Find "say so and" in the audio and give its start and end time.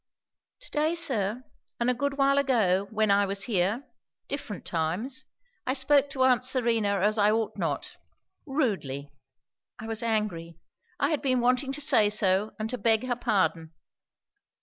11.81-12.67